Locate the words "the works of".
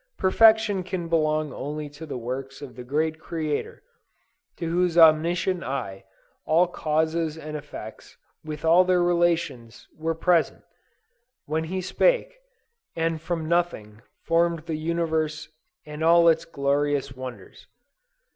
2.07-2.75